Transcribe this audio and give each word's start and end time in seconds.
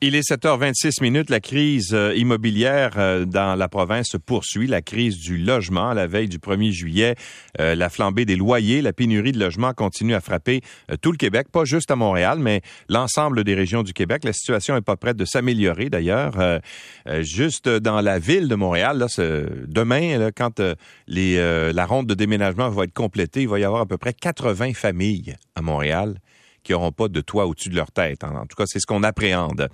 Il 0.00 0.14
est 0.14 0.30
7h26 0.30 1.02
minutes. 1.02 1.28
La 1.28 1.40
crise 1.40 1.92
euh, 1.92 2.14
immobilière 2.14 2.92
euh, 2.98 3.24
dans 3.24 3.56
la 3.56 3.68
province 3.68 4.10
se 4.10 4.16
poursuit. 4.16 4.68
La 4.68 4.80
crise 4.80 5.18
du 5.18 5.38
logement 5.38 5.92
la 5.92 6.06
veille 6.06 6.28
du 6.28 6.38
1er 6.38 6.70
juillet, 6.70 7.16
euh, 7.58 7.74
la 7.74 7.88
flambée 7.88 8.24
des 8.24 8.36
loyers, 8.36 8.80
la 8.80 8.92
pénurie 8.92 9.32
de 9.32 9.40
logements 9.40 9.72
continue 9.72 10.14
à 10.14 10.20
frapper 10.20 10.60
tout 11.02 11.10
le 11.10 11.16
Québec, 11.16 11.48
pas 11.50 11.64
juste 11.64 11.90
à 11.90 11.96
Montréal, 11.96 12.38
mais 12.38 12.60
l'ensemble 12.88 13.42
des 13.42 13.54
régions 13.54 13.82
du 13.82 13.92
Québec. 13.92 14.22
La 14.22 14.32
situation 14.32 14.76
est 14.76 14.82
pas 14.82 14.96
prête 14.96 15.16
de 15.16 15.24
s'améliorer 15.24 15.90
d'ailleurs. 15.90 16.60
juste 17.20 17.68
dans 17.68 18.00
la 18.00 18.20
ville 18.20 18.46
de 18.46 18.54
Montréal, 18.54 18.98
là, 18.98 19.06
demain, 19.66 20.30
quand 20.36 20.60
la 21.08 21.86
ronde 21.86 22.06
de 22.06 22.14
déménagement 22.14 22.68
va 22.70 22.84
être 22.84 22.94
complétée, 22.94 23.42
il 23.42 23.48
va 23.48 23.58
y 23.58 23.64
avoir 23.64 23.82
à 23.82 23.86
peu 23.86 23.98
près 23.98 24.12
80 24.12 24.74
familles 24.74 25.34
à 25.56 25.62
Montréal 25.62 26.14
qui 26.68 26.72
n'auront 26.72 26.92
pas 26.92 27.08
de 27.08 27.20
toit 27.22 27.46
au-dessus 27.46 27.70
de 27.70 27.76
leur 27.76 27.90
tête. 27.90 28.24
En 28.24 28.44
tout 28.44 28.54
cas, 28.54 28.64
c'est 28.66 28.78
ce 28.78 28.86
qu'on 28.86 29.02
appréhende. 29.02 29.68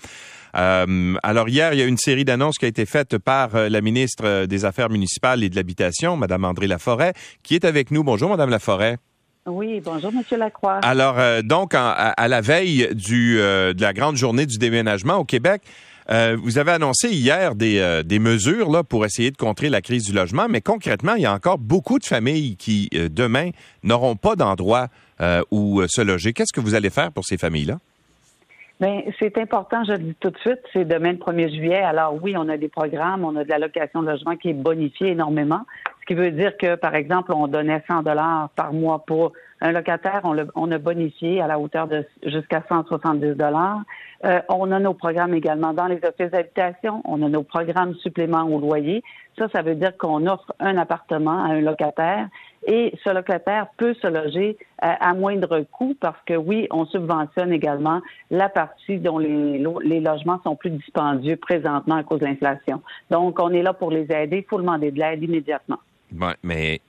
Euh, 0.57 1.15
alors 1.25 1.49
hier, 1.49 1.73
il 1.73 1.81
y 1.81 1.83
a 1.83 1.87
une 1.87 1.99
série 1.99 2.25
d'annonces 2.25 2.57
qui 2.57 2.67
a 2.67 2.69
été 2.69 2.87
faite 2.87 3.19
par 3.19 3.57
euh, 3.57 3.69
la 3.69 3.81
ministre 3.81 4.47
des 4.47 4.65
Affaires 4.65 4.91
municipales 4.91 5.43
et 5.43 5.49
de 5.49 5.57
l'Habitation, 5.57 6.17
Madame 6.17 6.45
André 6.45 6.69
Laforêt, 6.69 7.13
qui 7.43 7.57
est 7.57 7.65
avec 7.65 7.91
nous. 7.91 8.05
Bonjour, 8.05 8.31
Madame 8.31 8.51
Laforêt. 8.51 8.99
Oui, 9.47 9.83
bonjour, 9.85 10.13
Monsieur 10.13 10.39
Lacroix. 10.39 10.79
Alors, 10.85 11.19
euh, 11.19 11.43
donc, 11.43 11.73
à, 11.75 12.29
la 12.29 12.41
veille 12.41 12.89
du, 12.95 13.39
de 13.39 13.81
la 13.81 13.93
grande 13.93 14.15
journée 14.15 14.47
du 14.47 14.59
déménagement 14.59 15.17
au 15.17 15.25
Québec, 15.25 15.63
vous 16.09 16.59
avez 16.59 16.73
annoncé 16.73 17.11
hier 17.11 17.55
des, 17.55 18.03
des, 18.05 18.19
mesures 18.19 18.71
là, 18.71 18.83
pour 18.85 19.05
essayer 19.05 19.31
de 19.31 19.37
contrer 19.37 19.69
la 19.69 19.81
crise 19.81 20.05
du 20.05 20.13
logement, 20.13 20.47
mais 20.49 20.61
concrètement, 20.61 21.15
il 21.15 21.23
y 21.23 21.27
a 21.27 21.33
encore 21.33 21.59
beaucoup 21.59 21.99
de 21.99 22.05
familles 22.05 22.57
qui, 22.57 22.89
demain, 22.93 23.51
n'auront 23.83 24.17
pas 24.17 24.37
d'endroit 24.37 24.89
euh, 25.21 25.43
euh, 25.53 25.87
se 25.89 26.01
loger. 26.01 26.33
Qu'est-ce 26.33 26.53
que 26.53 26.61
vous 26.61 26.75
allez 26.75 26.91
faire 26.91 27.13
pour 27.13 27.25
ces 27.25 27.37
familles-là? 27.37 27.79
Bien, 28.81 29.03
c'est 29.21 29.39
important, 29.39 29.85
je 29.85 29.93
le 29.93 29.99
dis 29.99 30.15
tout 30.19 30.31
de 30.31 30.39
suite, 30.39 30.59
c'est 30.73 30.85
demain 30.85 31.13
le 31.13 31.19
1er 31.19 31.49
juillet. 31.49 31.81
Alors 31.81 32.19
oui, 32.21 32.35
on 32.37 32.49
a 32.49 32.57
des 32.57 32.69
programmes, 32.69 33.25
on 33.25 33.37
a 33.37 33.45
de 33.45 33.49
l'allocation 33.49 34.03
de 34.03 34.11
logement 34.11 34.37
qui 34.37 34.51
est 34.51 34.55
bonifiée 34.55 35.11
énormément, 35.11 35.61
ce 36.05 36.07
qui 36.07 36.15
veut 36.15 36.33
dire 36.33 36.57
que, 36.59 36.75
par 36.75 36.95
exemple, 36.97 37.33
on 37.33 37.47
donnait 37.47 37.83
100 37.89 38.03
dollars 38.03 38.51
par 38.57 38.75
mois 38.75 39.05
pour 39.07 39.33
un 39.63 39.73
locataire, 39.73 40.21
on, 40.25 40.37
on 40.55 40.71
a 40.71 40.77
bonifié 40.77 41.41
à 41.41 41.47
la 41.47 41.59
hauteur 41.59 41.89
de 41.89 42.05
jusqu'à 42.27 42.63
170 42.69 43.37
dollars. 43.37 43.81
Euh, 44.27 44.41
on 44.51 44.71
a 44.71 44.79
nos 44.79 44.93
programmes 44.93 45.33
également 45.33 45.73
dans 45.73 45.87
les 45.87 46.01
offices 46.05 46.31
d'habitation, 46.31 47.01
on 47.07 47.23
a 47.23 47.29
nos 47.31 47.43
programmes 47.43 47.95
suppléments 47.95 48.43
au 48.43 48.61
loyer. 48.61 49.03
Ça, 49.39 49.49
ça 49.49 49.63
veut 49.63 49.77
dire 49.77 49.97
qu'on 49.97 50.27
offre 50.27 50.53
un 50.61 50.77
appartement 50.77 51.43
à 51.45 51.49
un 51.49 51.61
locataire 51.63 52.29
et 52.67 52.95
ce 53.05 53.11
locataire 53.11 53.67
peut 53.77 53.95
se 54.01 54.07
loger 54.07 54.57
euh, 54.83 54.89
à, 55.01 55.15
moindre 55.15 55.61
coût 55.71 55.95
parce 56.01 56.19
que 56.27 56.35
oui, 56.35 56.67
on 56.71 56.87
subventionne 56.87 57.53
également 57.53 58.01
la 58.31 58.49
partie 58.49 58.99
dont 58.99 59.19
les, 59.19 59.59
logements 60.01 60.41
sont 60.43 60.57
plus 60.57 60.71
dispendieux 60.71 61.37
présentement 61.37 61.97
à 61.97 62.03
cause 62.03 62.21
de 62.21 62.27
l'inflation. 62.27 62.83
Donc, 63.11 63.41
on 63.41 63.51
est 63.51 63.63
là 63.63 63.73
pour 63.73 63.91
les 63.91 64.07
aider. 64.11 64.39
Il 64.39 64.45
faut 64.49 64.59
demander 64.59 64.91
de 64.91 64.99
l'aide 64.99 65.23
immédiatement. 65.23 65.79
Ouais, 66.19 66.37
mais 66.43 66.81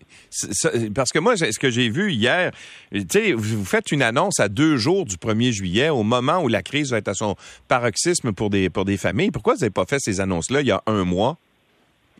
parce 0.94 1.12
que 1.12 1.20
moi, 1.20 1.36
ce 1.36 1.58
que 1.58 1.72
j'ai 1.72 1.90
vu 1.90 2.12
hier, 2.12 2.52
vous 2.92 3.66
faites 3.66 3.92
une 3.92 4.04
annonce 4.04 4.40
à 4.40 4.50
deux 4.50 4.78
jours 4.78 5.06
du 5.06 5.16
1er 5.16 5.52
juillet, 5.52 5.90
au 5.90 6.04
moment 6.04 6.44
où 6.44 6.48
la 6.48 6.62
crise 6.62 6.92
va 6.92 6.98
être 6.98 7.08
à 7.08 7.16
son 7.16 7.36
paroxysme 7.68 8.34
pour 8.34 8.50
des, 8.50 8.70
pour 8.70 8.86
des 8.86 8.98
familles. 8.98 9.32
Pourquoi 9.32 9.56
vous 9.56 9.62
n'avez 9.62 9.72
pas 9.72 9.86
fait 9.86 10.00
ces 10.00 10.22
annonces-là 10.22 10.62
il 10.62 10.68
y 10.68 10.72
a 10.72 10.84
un 10.86 11.06
mois? 11.06 11.38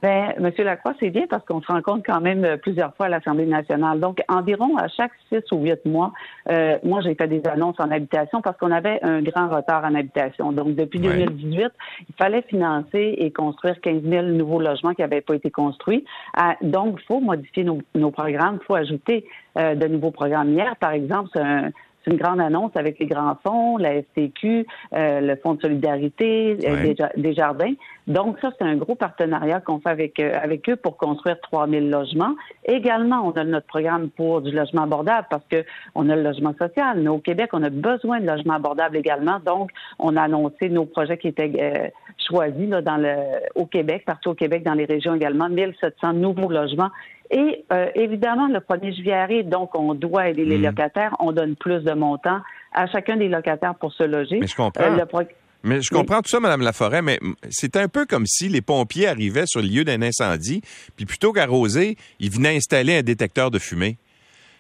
Ben, 0.06 0.36
Monsieur 0.40 0.64
Lacroix, 0.64 0.94
c'est 1.00 1.10
bien 1.10 1.26
parce 1.28 1.44
qu'on 1.46 1.64
se 1.64 1.66
rencontre 1.66 2.04
quand 2.06 2.22
même 2.22 2.46
euh, 2.46 2.58
plusieurs 2.58 2.94
fois 2.94 3.08
à 3.08 3.10
l'Assemblée 3.10 3.48
nationale. 3.48 4.00
Donc, 4.00 4.22
environ 4.28 4.78
à 4.78 4.88
chaque 4.88 5.10
six 5.30 5.42
ou 5.52 5.64
huit 5.64 5.84
mois, 5.84 6.14
euh, 6.52 6.78
moi, 6.84 7.02
j'ai 7.02 7.16
fait 7.16 7.28
des 7.28 7.42
annonces 7.48 7.80
en 7.80 7.90
habitation 7.90 8.40
parce 8.44 8.56
qu'on 8.60 8.70
avait 8.70 9.00
un 9.02 9.24
grand 9.24 9.50
retard 9.50 9.84
en 9.84 9.96
habitation. 9.96 10.52
Donc, 10.52 10.76
depuis 10.76 11.00
2018, 11.00 11.72
il 12.08 12.16
fallait 12.20 12.44
financer 12.44 13.16
et 13.18 13.32
construire 13.32 13.82
15 13.82 14.04
000 14.04 14.28
nouveaux 14.28 14.60
logements 14.60 14.94
qui 14.94 15.02
n'avaient 15.02 15.22
pas 15.22 15.34
été 15.34 15.50
construits. 15.50 16.06
Ah, 16.38 16.56
donc, 16.62 17.00
il 17.02 17.06
faut 17.08 17.20
modifier 17.20 17.64
nos, 17.64 18.12
programmes, 18.12 18.60
il 18.62 18.66
faut 18.66 18.76
ajouter 18.76 19.26
euh, 19.58 19.74
de 19.74 19.88
nouveaux 19.88 20.12
programmes. 20.12 20.54
Hier, 20.54 20.76
par 20.76 20.92
exemple, 20.92 21.32
c'est 21.34 21.42
un, 21.42 21.72
c'est 22.06 22.12
une 22.12 22.18
grande 22.18 22.40
annonce 22.40 22.72
avec 22.76 23.00
les 23.00 23.08
grands 23.08 23.36
fonds, 23.44 23.78
la 23.78 24.02
STQ, 24.02 24.66
euh, 24.94 25.22
le 25.22 25.36
Fonds 25.38 25.56
de 25.56 25.62
solidarité, 25.62 26.58
euh, 26.64 26.94
des, 27.18 27.34
jardins. 27.34 27.74
Donc 28.08 28.38
ça, 28.42 28.52
c'est 28.58 28.66
un 28.66 28.76
gros 28.76 28.96
partenariat 28.96 29.60
qu'on 29.60 29.80
fait 29.80 29.90
avec, 29.90 30.20
euh, 30.20 30.38
avec 30.42 30.70
eux 30.70 30.76
pour 30.76 30.98
construire 30.98 31.40
3000 31.42 31.90
logements. 31.90 32.36
Également, 32.66 33.22
on 33.26 33.32
a 33.32 33.44
notre 33.44 33.68
programme 33.68 34.10
pour 34.10 34.42
du 34.42 34.52
logement 34.52 34.84
abordable 34.84 35.28
parce 35.30 35.46
que 35.50 35.64
on 35.96 36.10
a 36.10 36.16
le 36.16 36.24
logement 36.24 36.54
social. 36.60 37.00
Mais 37.00 37.10
au 37.10 37.20
Québec, 37.20 37.50
on 37.54 37.64
a 37.64 37.70
besoin 37.70 38.20
de 38.20 38.28
logements 38.28 38.56
abordables 38.56 38.98
également. 38.98 39.40
Donc, 39.46 39.72
on 40.00 40.16
a 40.16 40.22
annoncé 40.22 40.70
nos 40.70 40.86
projets 40.86 41.18
qui 41.18 41.30
étaient 41.30 41.92
choisis 42.28 42.70
là, 42.70 42.82
dans 42.82 42.98
le, 42.98 43.16
au 43.56 43.66
Québec, 43.66 44.04
partout 44.06 44.30
au 44.30 44.34
Québec, 44.36 44.64
dans 44.64 44.74
les 44.74 44.86
régions 44.86 45.16
également, 45.16 45.50
1700 45.50 46.14
nouveaux 46.14 46.50
logements 46.50 46.90
et 47.32 47.66
euh, 47.72 47.88
évidemment, 47.96 48.48
le 48.48 48.60
1er 48.60 48.96
juillet 48.96 49.14
arrive, 49.14 49.50
donc 49.50 49.76
on 49.76 49.94
doit 49.94 50.30
aider 50.30 50.46
les 50.46 50.58
hmm. 50.58 50.66
locataires. 50.66 51.16
On 51.20 51.32
donne 51.32 51.56
plus 51.56 51.84
de 51.84 51.94
montants 51.94 52.42
à 52.74 52.88
chacun 52.88 53.18
des 53.18 53.28
locataires 53.28 53.76
pour 53.76 53.94
se 53.94 54.04
loger. 54.04 54.40
Mais 54.40 54.48
je 54.48 54.56
comprends. 54.56 54.84
Euh, 54.84 55.24
mais 55.64 55.82
je 55.82 55.90
comprends 55.90 56.22
tout 56.22 56.30
ça, 56.30 56.40
Mme 56.40 56.62
Laforêt, 56.62 57.02
mais 57.02 57.20
c'est 57.50 57.76
un 57.76 57.88
peu 57.88 58.06
comme 58.06 58.28
si 58.28 58.50
les 58.50 58.62
pompiers 58.62 59.08
arrivaient 59.08 59.48
sur 59.48 59.62
le 59.62 59.68
lieu 59.68 59.84
d'un 59.84 60.04
incendie, 60.04 60.62
puis 60.96 61.08
plutôt 61.08 61.34
qu'arroser, 61.34 61.98
ils 62.20 62.30
venaient 62.30 62.56
installer 62.56 62.98
un 62.98 63.02
détecteur 63.02 63.50
de 63.50 63.58
fumée. 63.58 63.98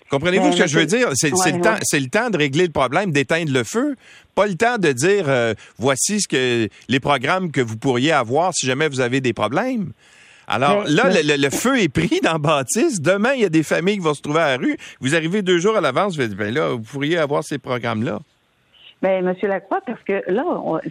Comprenez-vous 0.09 0.51
ce 0.51 0.61
que 0.61 0.67
je 0.67 0.79
veux 0.79 0.85
dire? 0.85 1.09
C'est 1.13 1.29
le, 1.29 1.61
temps, 1.61 1.75
le 1.93 2.09
temps 2.09 2.29
de 2.29 2.37
régler 2.37 2.65
le 2.65 2.71
problème, 2.71 3.11
d'éteindre 3.11 3.51
le 3.51 3.63
feu. 3.63 3.95
Pas 4.35 4.45
le 4.45 4.55
temps 4.55 4.77
de 4.77 4.91
dire 4.91 5.25
euh, 5.27 5.53
voici 5.77 6.21
ce 6.21 6.27
que 6.27 6.69
les 6.87 6.99
programmes 6.99 7.51
que 7.51 7.61
vous 7.61 7.77
pourriez 7.77 8.11
avoir 8.11 8.53
si 8.53 8.67
jamais 8.67 8.87
vous 8.87 8.99
avez 8.99 9.19
des 9.19 9.33
problèmes. 9.33 9.91
Alors 10.47 10.83
là, 10.88 11.09
le, 11.09 11.50
feu 11.50 11.79
est 11.79 11.89
pris 11.89 12.19
dans 12.22 12.38
Baptiste. 12.38 13.01
Demain, 13.01 13.33
il 13.33 13.41
y 13.41 13.45
a 13.45 13.50
des 13.50 13.63
familles 13.63 13.95
qui 13.95 14.03
vont 14.03 14.13
se 14.13 14.22
trouver 14.22 14.41
à 14.41 14.57
la 14.57 14.57
rue. 14.57 14.78
Vous 15.00 15.16
arrivez 15.16 15.41
deux 15.41 15.57
jours 15.57 15.75
à 15.75 15.81
l'avance, 15.81 16.17
vous 16.17 16.28
dites, 16.28 16.38
ben 16.38 16.53
là, 16.53 16.69
vous 16.69 16.81
pourriez 16.81 17.17
avoir 17.17 17.44
ces 17.44 17.57
programmes-là. 17.57 18.19
Bien, 19.01 19.22
Monsieur 19.22 19.47
Lacroix, 19.47 19.81
parce 19.85 20.01
que 20.03 20.23
là, 20.31 20.44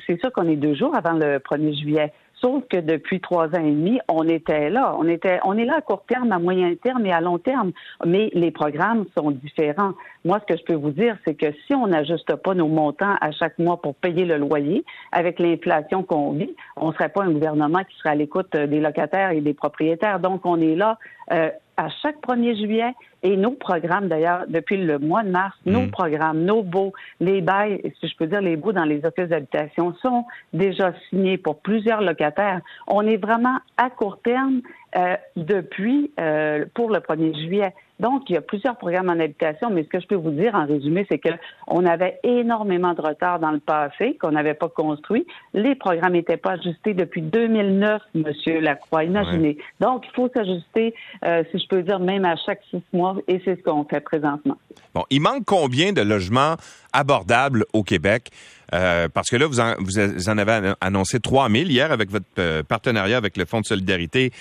c'est 0.07 0.21
sûr 0.21 0.33
qu'on 0.33 0.49
est 0.49 0.57
deux 0.57 0.75
jours 0.75 0.95
avant 0.95 1.13
le 1.13 1.39
1er 1.39 1.81
juillet. 1.81 2.13
Sauf 2.45 2.63
que 2.69 2.77
depuis 2.77 3.23
trois 3.23 3.47
ans 3.47 3.65
et 3.65 3.71
demi, 3.71 4.01
on 4.07 4.29
était 4.29 4.69
là. 4.69 4.95
On 4.99 5.09
était, 5.09 5.41
on 5.45 5.57
est 5.57 5.65
là 5.65 5.77
à 5.79 5.81
court 5.81 6.05
terme, 6.07 6.31
à 6.31 6.39
moyen 6.39 6.75
terme 6.75 7.07
et 7.07 7.11
à 7.11 7.23
long 7.23 7.39
terme. 7.39 7.73
Mais 8.05 8.29
les 8.35 8.51
programmes 8.51 9.07
sont 9.17 9.31
différents. 9.31 9.93
Moi, 10.27 10.41
ce 10.41 10.53
que 10.53 10.61
je 10.61 10.65
peux 10.65 10.75
vous 10.75 10.91
dire, 10.91 11.17
c'est 11.25 11.37
que 11.37 11.47
si 11.67 11.75
on 11.75 11.87
n'ajuste 11.87 12.37
pas 12.37 12.53
nos 12.53 12.69
montants 12.69 13.15
à 13.23 13.31
chaque 13.33 13.59
mois 13.59 13.81
pour 13.81 13.95
payer 13.95 14.27
le 14.27 14.37
loyer, 14.37 14.85
avec 15.11 15.39
l'inflation 15.39 16.03
qu'on 16.03 16.33
vit, 16.33 16.55
on 16.77 16.89
ne 16.89 16.93
serait 16.93 17.09
pas 17.09 17.23
un 17.23 17.31
gouvernement 17.31 17.83
qui 17.83 17.97
serait 17.97 18.11
à 18.11 18.15
l'écoute 18.15 18.55
des 18.55 18.81
locataires 18.81 19.31
et 19.31 19.41
des 19.41 19.55
propriétaires. 19.55 20.21
Donc, 20.21 20.45
on 20.45 20.61
est 20.61 20.75
là 20.75 20.99
euh, 21.33 21.49
à 21.77 21.89
chaque 22.03 22.21
1er 22.23 22.57
juillet 22.57 22.95
et 23.23 23.37
nos 23.37 23.53
programmes, 23.53 24.09
d'ailleurs, 24.09 24.45
depuis 24.49 24.77
le 24.77 24.99
mois 24.99 25.23
de 25.23 25.31
mars, 25.31 25.57
nos 25.65 25.83
mm. 25.83 25.91
programmes, 25.91 26.45
nos 26.45 26.63
baux, 26.63 26.93
les 27.21 27.41
bails, 27.41 27.81
si 28.01 28.09
je 28.09 28.17
peux 28.17 28.27
dire 28.27 28.43
les 28.43 28.57
baux 28.57 28.73
dans 28.73 28.85
les 28.85 29.05
offices 29.05 29.29
d'habitation 29.29 29.95
sont 30.03 30.25
déjà 30.53 30.93
signés 31.09 31.39
pour 31.39 31.61
plusieurs 31.61 32.03
locataires. 32.03 32.61
On 32.87 33.07
est 33.07 33.17
vraiment 33.17 33.59
à 33.77 33.91
court 33.91 34.19
terme 34.23 34.61
euh, 34.97 35.17
depuis 35.37 36.13
euh, 36.21 36.67
pour 36.75 36.91
le 36.91 36.99
1er 36.99 37.35
juillet. 37.37 37.75
Donc, 38.01 38.29
il 38.29 38.35
y 38.35 38.37
a 38.37 38.41
plusieurs 38.41 38.77
programmes 38.77 39.09
en 39.09 39.21
habitation, 39.21 39.71
mais 39.71 39.85
ce 39.85 39.89
que 39.89 40.01
je 40.01 40.07
peux 40.07 40.17
vous 40.17 40.31
dire 40.31 40.55
en 40.55 40.67
résumé, 40.67 41.07
c'est 41.09 41.21
qu'on 41.21 41.87
avait 41.87 42.19
énormément 42.25 42.93
de 42.93 43.01
retard 43.01 43.39
dans 43.39 43.53
le 43.53 43.61
passé, 43.61 44.17
qu'on 44.21 44.33
n'avait 44.33 44.55
pas 44.55 44.69
construit. 44.69 45.27
Les 45.53 45.77
programmes 45.77 46.15
n'étaient 46.15 46.37
pas 46.37 46.53
ajustés 46.53 46.95
depuis 46.95 47.23
2009, 47.23 48.03
Monsieur 48.15 48.61
Lacroix. 48.61 49.05
Imaginez. 49.05 49.59
Donc, 49.81 50.05
il 50.09 50.15
faut 50.15 50.29
s'ajuster, 50.35 50.95
euh, 51.25 51.45
si 51.53 51.59
je 51.59 51.69
peux 51.69 51.83
dire, 51.83 52.01
même 52.01 52.25
à 52.25 52.35
chaque 52.37 52.61
six 52.71 52.83
mois, 52.93 53.17
et 53.29 53.41
c'est 53.45 53.57
ce 53.57 53.63
qu'on 53.63 53.85
fait 53.85 54.01
présentement. 54.01 54.57
Bon, 54.93 55.05
il 55.11 55.21
manque 55.21 55.45
combien 55.45 55.93
de 55.93 56.03
logements 56.03 56.57
abordables 56.93 57.65
au 57.73 57.85
Québec? 57.85 58.31
Euh, 58.75 59.09
parce 59.09 59.31
que 59.31 59.37
là, 59.37 59.47
vous 59.47 59.61
en, 59.61 59.75
vous 59.79 60.29
en 60.29 60.39
avez 60.39 60.73
annoncé 60.81 61.21
3 61.21 61.49
000 61.49 61.65
hier 61.67 61.93
avec 61.93 62.11
votre 62.11 62.25
euh, 62.39 62.63
partenariat 62.63 63.17
avec 63.17 63.37
le 63.37 63.45
Fonds 63.45 63.61
de 63.61 63.67
solidarité 63.67 64.33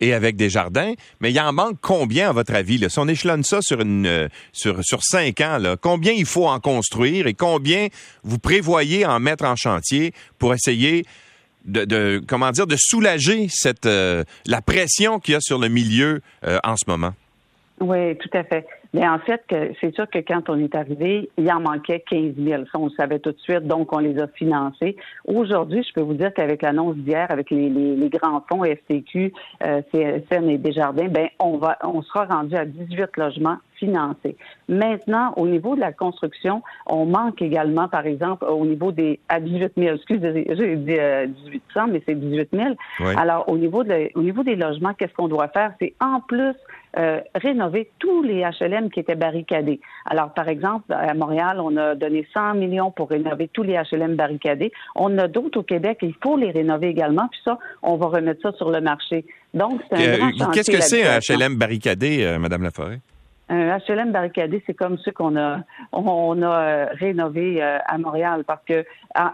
et 0.00 0.14
avec 0.14 0.36
des 0.36 0.48
jardins, 0.48 0.94
mais 1.20 1.30
il 1.30 1.40
en 1.40 1.52
manque 1.52 1.76
combien 1.80 2.30
à 2.30 2.32
votre 2.32 2.54
avis? 2.54 2.78
Là? 2.78 2.88
Si 2.88 2.98
on 2.98 3.08
échelonne 3.08 3.44
ça 3.44 3.60
euh, 3.72 4.28
sur, 4.52 4.82
sur 4.82 5.02
cinq 5.02 5.40
ans, 5.40 5.58
là, 5.58 5.76
combien 5.80 6.12
il 6.12 6.26
faut 6.26 6.46
en 6.46 6.60
construire 6.60 7.26
et 7.26 7.34
combien 7.34 7.88
vous 8.22 8.38
prévoyez 8.38 9.04
en 9.06 9.20
mettre 9.20 9.44
en 9.44 9.56
chantier 9.56 10.12
pour 10.38 10.54
essayer 10.54 11.04
de, 11.64 11.84
de 11.84 12.22
comment 12.26 12.50
dire 12.50 12.66
de 12.66 12.76
soulager 12.78 13.48
cette 13.50 13.86
euh, 13.86 14.24
la 14.46 14.62
pression 14.62 15.20
qu'il 15.20 15.34
y 15.34 15.36
a 15.36 15.40
sur 15.40 15.58
le 15.58 15.68
milieu 15.68 16.22
euh, 16.46 16.58
en 16.64 16.76
ce 16.76 16.84
moment? 16.86 17.14
Oui, 17.80 18.16
tout 18.16 18.30
à 18.36 18.44
fait. 18.44 18.66
Mais 18.92 19.06
en 19.06 19.18
fait, 19.20 19.42
c'est 19.80 19.94
sûr 19.94 20.08
que 20.10 20.18
quand 20.18 20.48
on 20.48 20.58
est 20.58 20.74
arrivé, 20.74 21.30
il 21.38 21.50
en 21.52 21.60
manquait 21.60 22.02
15 22.10 22.34
000. 22.36 22.64
Ça, 22.72 22.78
on 22.78 22.86
le 22.86 22.90
savait 22.90 23.20
tout 23.20 23.30
de 23.30 23.38
suite, 23.38 23.64
donc 23.66 23.92
on 23.92 23.98
les 23.98 24.18
a 24.20 24.26
financés. 24.26 24.96
Aujourd'hui, 25.24 25.84
je 25.86 25.92
peux 25.92 26.00
vous 26.00 26.14
dire 26.14 26.32
qu'avec 26.34 26.62
l'annonce 26.62 26.96
d'hier, 26.96 27.26
avec 27.30 27.50
les, 27.50 27.68
les, 27.70 28.10
grands 28.10 28.44
fonds 28.50 28.64
FTQ, 28.64 29.32
euh, 29.62 29.82
CSN 29.92 30.48
et 30.50 30.58
Desjardins, 30.58 31.08
ben 31.08 31.28
on 31.38 31.58
va, 31.58 31.78
on 31.84 32.02
sera 32.02 32.24
rendu 32.24 32.56
à 32.56 32.64
18 32.64 33.16
logements 33.16 33.58
financer. 33.80 34.36
Maintenant, 34.68 35.32
au 35.36 35.48
niveau 35.48 35.74
de 35.74 35.80
la 35.80 35.92
construction, 35.92 36.62
on 36.86 37.06
manque 37.06 37.42
également, 37.42 37.88
par 37.88 38.06
exemple, 38.06 38.44
au 38.44 38.64
niveau 38.64 38.92
des 38.92 39.18
à 39.28 39.40
18 39.40 39.72
000, 39.76 39.96
excusez, 39.96 40.46
j'ai 40.48 40.76
dit 40.76 40.92
1800, 40.92 41.86
mais 41.88 42.02
c'est 42.06 42.14
18 42.14 42.50
000. 42.52 42.74
Alors, 43.16 43.48
au 43.48 43.58
niveau, 43.58 43.82
de, 43.82 44.10
au 44.14 44.22
niveau 44.22 44.44
des 44.44 44.54
logements, 44.54 44.94
qu'est-ce 44.94 45.14
qu'on 45.14 45.28
doit 45.28 45.48
faire? 45.48 45.72
C'est 45.80 45.94
en 46.00 46.20
plus 46.20 46.54
euh, 46.98 47.20
rénover 47.36 47.88
tous 48.00 48.22
les 48.22 48.42
HLM 48.42 48.90
qui 48.90 48.98
étaient 49.00 49.14
barricadés. 49.14 49.80
Alors, 50.06 50.34
par 50.34 50.48
exemple, 50.48 50.92
à 50.92 51.14
Montréal, 51.14 51.60
on 51.60 51.76
a 51.76 51.94
donné 51.94 52.26
100 52.34 52.54
millions 52.54 52.90
pour 52.90 53.10
rénover 53.10 53.48
tous 53.52 53.62
les 53.62 53.80
HLM 53.92 54.16
barricadés. 54.16 54.72
On 54.96 55.16
a 55.18 55.28
d'autres 55.28 55.60
au 55.60 55.62
Québec, 55.62 55.98
il 56.02 56.14
faut 56.20 56.36
les 56.36 56.50
rénover 56.50 56.88
également. 56.88 57.28
Puis 57.28 57.40
ça, 57.44 57.58
on 57.82 57.96
va 57.96 58.06
remettre 58.06 58.42
ça 58.42 58.52
sur 58.56 58.70
le 58.70 58.80
marché. 58.80 59.24
Donc, 59.54 59.80
c'est 59.88 59.98
un 59.98 60.14
euh, 60.14 60.30
grand 60.36 60.50
Qu'est-ce 60.50 60.70
que 60.70 60.80
c'est 60.80 61.06
un 61.06 61.18
HLM 61.20 61.56
barricadé, 61.56 62.24
euh, 62.24 62.38
Madame 62.40 62.64
Laforêt? 62.64 62.98
Un 63.50 63.78
HLM 63.78 64.12
barricadé, 64.12 64.62
c'est 64.64 64.74
comme 64.74 64.96
ceux 64.98 65.10
qu'on 65.10 65.36
a 65.36 65.58
on 65.92 66.40
a 66.42 66.46
euh, 66.46 66.86
rénové 66.92 67.60
euh, 67.60 67.78
à 67.84 67.98
Montréal 67.98 68.44
parce 68.46 68.62
que 68.64 68.84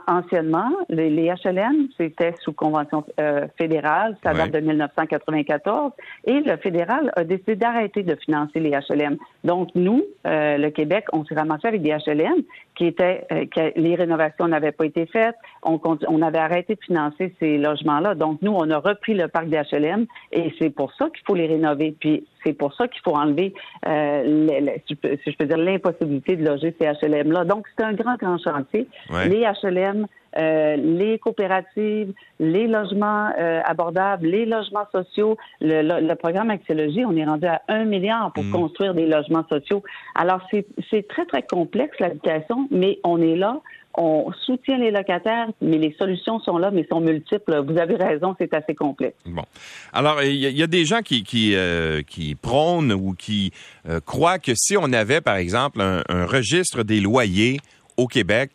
anciennement, 0.06 0.70
les, 0.88 1.30
HLM, 1.44 1.88
c'était 1.98 2.32
sous 2.40 2.54
convention 2.54 3.04
euh, 3.20 3.46
fédérale, 3.58 4.16
ça 4.24 4.32
date 4.32 4.52
de 4.52 4.60
1994, 4.60 5.92
et 6.24 6.40
le 6.40 6.56
fédéral 6.56 7.12
a 7.14 7.24
décidé 7.24 7.56
d'arrêter 7.56 8.02
de 8.02 8.14
financer 8.14 8.58
les 8.58 8.70
HLM. 8.70 9.18
Donc, 9.44 9.68
nous, 9.74 10.02
le 10.24 10.70
Québec, 10.70 11.04
on 11.12 11.26
s'est 11.26 11.34
ramassé 11.34 11.68
avec 11.68 11.82
des 11.82 11.90
HLM 11.90 12.42
qui 12.74 12.86
étaient, 12.86 13.26
que 13.28 13.78
les 13.78 13.94
rénovations 13.96 14.48
n'avaient 14.48 14.72
pas 14.72 14.86
été 14.86 15.04
faites, 15.06 15.36
on, 15.62 15.78
on 16.08 16.22
avait 16.22 16.38
arrêté 16.38 16.74
de 16.74 16.80
financer 16.80 17.34
ces 17.38 17.58
logements-là. 17.58 18.14
Donc, 18.14 18.40
nous, 18.40 18.52
on 18.52 18.70
a 18.70 18.78
repris 18.78 19.12
le 19.12 19.28
parc 19.28 19.48
des 19.48 19.60
HLM 19.70 20.06
et 20.32 20.54
c'est 20.58 20.70
pour 20.70 20.92
ça 20.94 21.10
qu'il 21.10 21.24
faut 21.26 21.34
les 21.34 21.46
rénover. 21.46 21.94
Puis, 22.00 22.26
c'est 22.46 22.52
pour 22.52 22.72
ça 22.74 22.86
qu'il 22.86 23.02
faut 23.02 23.16
enlever, 23.16 23.52
euh, 23.86 24.56
si 24.86 24.96
je 25.26 25.36
peux 25.36 25.46
dire, 25.46 25.56
l'impossibilité 25.56 26.36
de 26.36 26.46
loger 26.46 26.74
ces 26.80 26.86
HLM-là. 26.86 27.44
Donc, 27.44 27.66
c'est 27.76 27.84
un 27.84 27.92
grand, 27.92 28.16
grand 28.16 28.38
chantier. 28.38 28.86
Les 29.26 29.44
HLM, 29.62 30.06
euh, 30.38 30.76
les 30.76 31.18
coopératives, 31.18 32.12
les 32.38 32.68
logements 32.68 33.30
euh, 33.38 33.60
abordables, 33.64 34.26
les 34.26 34.46
logements 34.46 34.86
sociaux. 34.92 35.36
Le, 35.60 36.14
programme 36.14 36.50
Axiologie, 36.50 37.04
on 37.04 37.16
est 37.16 37.24
rendu 37.24 37.46
à 37.46 37.62
un 37.68 37.84
milliard 37.84 38.32
pour 38.32 38.44
mm. 38.44 38.52
construire 38.52 38.94
des 38.94 39.06
logements 39.06 39.44
sociaux. 39.48 39.82
Alors, 40.14 40.40
c'est 40.50 41.08
très, 41.08 41.24
très 41.24 41.42
complexe, 41.42 41.98
l'habitation, 41.98 42.68
mais 42.70 43.00
on 43.02 43.20
est 43.20 43.36
là 43.36 43.60
on 43.96 44.32
soutient 44.44 44.78
les 44.78 44.90
locataires, 44.90 45.48
mais 45.60 45.78
les 45.78 45.94
solutions 45.98 46.38
sont 46.40 46.58
là, 46.58 46.70
mais 46.70 46.86
sont 46.90 47.00
multiples. 47.00 47.62
Vous 47.66 47.78
avez 47.78 47.96
raison, 47.96 48.34
c'est 48.38 48.52
assez 48.54 48.74
complexe. 48.74 49.16
Bon. 49.24 49.44
Alors, 49.92 50.22
il 50.22 50.34
y, 50.34 50.62
a 50.62 50.66
des 50.66 50.84
gens 50.84 51.00
euh, 51.00 52.02
qui 52.02 52.34
prônent 52.34 52.92
ou 52.92 53.14
qui 53.14 53.52
euh, 53.88 54.00
croient 54.00 54.38
que 54.38 54.52
si 54.54 54.76
on 54.76 54.92
avait, 54.92 55.20
par 55.20 55.36
exemple, 55.36 55.80
un, 55.80 56.26
registre 56.26 56.82
des 56.82 57.00
loyers 57.00 57.58
au 57.96 58.06
Québec, 58.06 58.50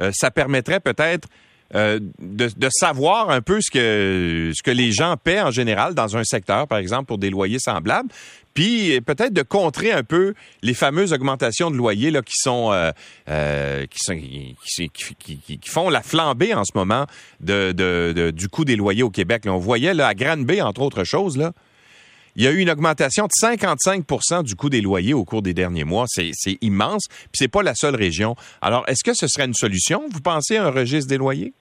euh, 0.00 0.10
ça 0.12 0.30
permettrait 0.30 0.80
peut-être 0.80 1.28
de, 1.72 2.00
de, 2.20 2.68
savoir 2.70 3.30
un 3.30 3.42
peu 3.42 3.60
ce 3.60 3.70
que, 3.70 4.52
ce 4.54 4.62
que 4.62 4.70
les 4.70 4.90
gens 4.92 5.16
paient 5.16 5.40
en 5.40 5.50
général 5.50 5.94
dans 5.94 6.16
un 6.16 6.24
secteur, 6.24 6.66
par 6.66 6.78
exemple, 6.78 7.06
pour 7.06 7.18
des 7.18 7.30
loyers 7.30 7.60
semblables, 7.60 8.08
puis 8.54 9.00
peut-être 9.00 9.32
de 9.32 9.42
contrer 9.42 9.92
un 9.92 10.02
peu 10.02 10.34
les 10.62 10.74
fameuses 10.74 11.12
augmentations 11.12 11.70
de 11.70 11.76
loyers 11.76 12.10
là, 12.10 12.22
qui 12.22 12.34
sont, 12.36 12.72
euh, 12.72 12.90
euh, 13.28 13.86
qui, 13.86 14.56
font 15.66 15.88
la 15.88 16.02
flambée 16.02 16.54
en 16.54 16.64
ce 16.64 16.72
moment 16.74 17.06
de, 17.40 17.72
de, 17.72 18.30
du 18.30 18.48
coût 18.48 18.64
des 18.64 18.76
loyers 18.76 19.02
au 19.02 19.10
Québec. 19.10 19.44
on 19.46 19.58
voyait 19.58 19.94
là, 19.94 20.08
à 20.08 20.14
Granby, 20.14 20.60
entre 20.62 20.82
autres 20.82 21.04
choses, 21.04 21.36
là, 21.36 21.52
il 22.40 22.44
y 22.44 22.46
a 22.46 22.52
eu 22.52 22.60
une 22.60 22.70
augmentation 22.70 23.26
de 23.26 23.32
55% 23.38 24.44
du 24.44 24.56
coût 24.56 24.70
des 24.70 24.80
loyers 24.80 25.12
au 25.12 25.26
cours 25.26 25.42
des 25.42 25.52
derniers 25.52 25.84
mois. 25.84 26.06
C'est 26.08 26.56
immense. 26.62 27.06
Puis 27.08 27.32
c'est 27.34 27.48
pas 27.48 27.62
la 27.62 27.74
seule 27.74 27.94
région. 27.94 28.34
Alors, 28.62 28.82
est-ce 28.88 29.04
que 29.04 29.12
ce 29.12 29.28
serait 29.28 29.44
une 29.44 29.52
solution, 29.52 30.04
vous 30.10 30.22
pensez, 30.22 30.56
un 30.56 30.70
registre 30.70 31.10
des 31.10 31.18
loyers? 31.18 31.52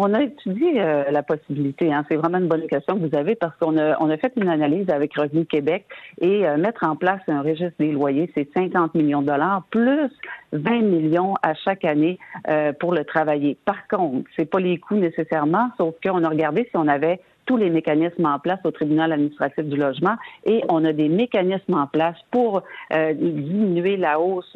On 0.00 0.14
a 0.14 0.22
étudié 0.22 0.80
euh, 0.80 1.10
la 1.10 1.24
possibilité. 1.24 1.92
Hein. 1.92 2.04
C'est 2.08 2.14
vraiment 2.14 2.38
une 2.38 2.46
bonne 2.46 2.68
question 2.68 2.94
que 2.94 3.08
vous 3.08 3.16
avez 3.16 3.34
parce 3.34 3.56
qu'on 3.56 3.76
a, 3.76 4.00
on 4.00 4.16
fait 4.16 4.32
une 4.36 4.48
analyse 4.48 4.88
avec 4.90 5.18
Revenu 5.18 5.44
Québec 5.44 5.86
et 6.20 6.46
euh, 6.46 6.56
mettre 6.56 6.84
en 6.86 6.94
place 6.94 7.20
un 7.26 7.42
registre 7.42 7.74
des 7.80 7.90
loyers, 7.90 8.30
c'est 8.36 8.48
50 8.56 8.94
millions 8.94 9.22
de 9.22 9.26
dollars 9.26 9.64
plus 9.70 10.08
20 10.52 10.82
millions 10.82 11.34
à 11.42 11.54
chaque 11.54 11.84
année 11.84 12.16
euh, 12.48 12.72
pour 12.72 12.92
le 12.92 13.04
travailler. 13.04 13.58
Par 13.64 13.88
contre, 13.88 14.30
c'est 14.38 14.48
pas 14.48 14.60
les 14.60 14.78
coûts 14.78 14.94
nécessairement, 14.94 15.70
sauf 15.76 15.96
qu'on 16.00 16.22
a 16.22 16.28
regardé 16.28 16.68
si 16.70 16.76
on 16.76 16.86
avait 16.86 17.20
tous 17.46 17.56
les 17.56 17.70
mécanismes 17.70 18.26
en 18.26 18.38
place 18.38 18.60
au 18.62 18.70
tribunal 18.70 19.12
administratif 19.12 19.64
du 19.64 19.76
logement 19.76 20.14
et 20.44 20.62
on 20.68 20.84
a 20.84 20.92
des 20.92 21.08
mécanismes 21.08 21.74
en 21.74 21.88
place 21.88 22.18
pour 22.30 22.62
diminuer 22.92 23.96
la 23.96 24.20
hausse 24.20 24.54